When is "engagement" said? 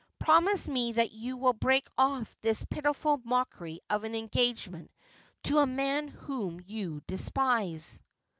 4.15-4.89